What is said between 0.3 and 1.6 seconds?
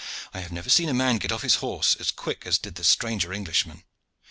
I have never seen a man get off his